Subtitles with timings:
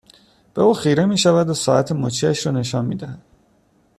[0.53, 3.21] به او خیره میشود و ساعت مچیاش را نشان میدهد